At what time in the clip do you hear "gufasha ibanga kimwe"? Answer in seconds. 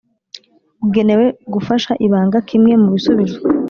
1.53-2.73